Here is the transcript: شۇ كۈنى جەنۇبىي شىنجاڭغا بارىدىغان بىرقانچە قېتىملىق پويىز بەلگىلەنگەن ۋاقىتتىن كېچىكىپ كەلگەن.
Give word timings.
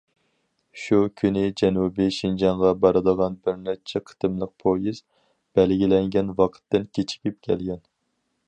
شۇ 0.83 0.97
كۈنى 1.21 1.43
جەنۇبىي 1.61 2.13
شىنجاڭغا 2.15 2.71
بارىدىغان 2.85 3.37
بىرقانچە 3.49 4.03
قېتىملىق 4.07 4.53
پويىز 4.65 5.03
بەلگىلەنگەن 5.61 6.37
ۋاقىتتىن 6.41 6.93
كېچىكىپ 6.99 7.43
كەلگەن. 7.51 7.89